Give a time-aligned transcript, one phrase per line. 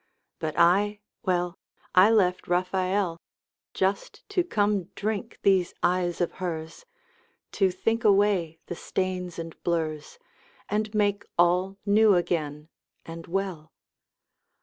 [0.39, 1.59] But I, well,
[1.93, 3.19] I left Raphael
[3.75, 6.87] Just to come drink these eyes of hers,
[7.51, 10.17] To think away the stains and blurs
[10.67, 12.69] And make all new again
[13.05, 13.73] and well.